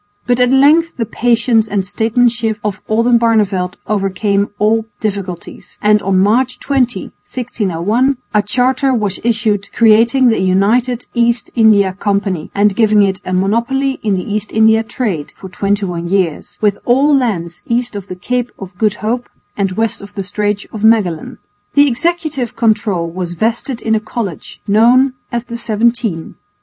[0.25, 6.57] But at length the patience and statesmanship of Oldenbarneveldt overcame all difficulties, and on March
[6.59, 13.31] 20,1601, a charter was issued creating the United East India Company and giving it a
[13.31, 18.15] monopoly of the East India trade (for 21 years) with all lands east of the
[18.15, 21.37] Cape of Good Hope and west of the Straits of Magellan.
[21.75, 26.37] The executive control was vested in a College known as the Seventeen.